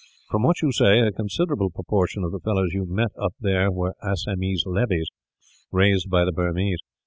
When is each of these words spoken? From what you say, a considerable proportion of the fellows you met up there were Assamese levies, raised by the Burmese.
From 0.31 0.41
what 0.41 0.63
you 0.63 0.71
say, 0.71 0.99
a 1.01 1.11
considerable 1.11 1.69
proportion 1.69 2.23
of 2.23 2.31
the 2.31 2.39
fellows 2.39 2.71
you 2.73 2.87
met 2.87 3.11
up 3.21 3.35
there 3.39 3.69
were 3.71 3.93
Assamese 4.01 4.63
levies, 4.65 5.05
raised 5.71 6.09
by 6.09 6.25
the 6.25 6.31
Burmese. 6.31 6.79